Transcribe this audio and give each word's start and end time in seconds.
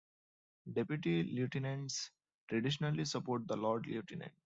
Deputy 0.73 1.21
Lieutenants 1.21 2.09
traditionally 2.49 3.05
support 3.05 3.47
the 3.47 3.55
Lord-Lieutenant. 3.55 4.31